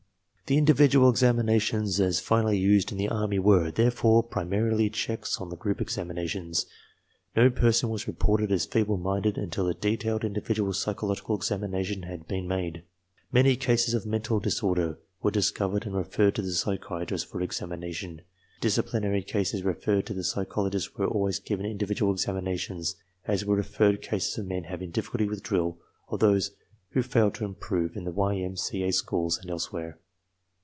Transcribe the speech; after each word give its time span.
The 0.47 0.57
individual 0.57 1.09
examinations 1.09 1.97
as 2.01 2.19
finally 2.19 2.57
used 2.57 2.91
in 2.91 2.97
the 2.97 3.07
Army 3.07 3.39
were, 3.39 3.71
therefore, 3.71 4.21
primarily 4.21 4.89
checks 4.89 5.37
on 5.39 5.47
the 5.47 5.55
group 5.55 5.79
examinations. 5.79 6.65
No 7.37 7.49
person 7.49 7.87
was 7.87 8.05
reported 8.05 8.51
as 8.51 8.65
feeble 8.65 8.97
minded 8.97 9.37
until 9.37 9.69
a 9.69 9.73
detailed 9.73 10.25
individual 10.25 10.71
I 10.71 10.73
psychological 10.73 11.37
examination 11.37 12.03
had 12.03 12.27
been 12.27 12.49
made. 12.49 12.83
Many 13.31 13.55
cases 13.55 13.93
of 13.93 14.05
mental 14.05 14.41
disorder 14.41 14.99
were 15.23 15.31
discovered 15.31 15.85
and 15.85 15.95
referred 15.95 16.35
to 16.35 16.41
the 16.41 16.51
psychiatrists 16.51 17.31
for 17.31 17.41
examination. 17.41 18.19
Disciplinary 18.59 19.23
cases 19.23 19.63
referred 19.63 20.05
to 20.07 20.13
the 20.13 20.19
psychol 20.21 20.69
ogists 20.69 20.97
were 20.97 21.07
always 21.07 21.39
given 21.39 21.65
individual 21.65 22.11
examinations, 22.11 22.97
as 23.25 23.45
were 23.45 23.55
re 23.55 23.63
ferred 23.63 24.13
eases 24.13 24.37
of 24.37 24.47
men 24.47 24.65
having 24.65 24.91
difficulty 24.91 25.29
with 25.29 25.43
drill 25.43 25.77
or 26.09 26.17
those 26.17 26.51
who 26.89 27.01
failed 27.01 27.35
to 27.35 27.45
improve 27.45 27.95
in 27.95 28.03
the 28.03 28.11
Y. 28.11 28.35
M. 28.37 28.57
C. 28.57 28.83
A. 28.83 28.91
schools 28.91 29.37
and 29.37 29.49
elsewhere. 29.49 29.97